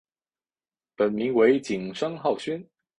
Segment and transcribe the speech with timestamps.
[0.95, 2.67] 本名为景山浩宣。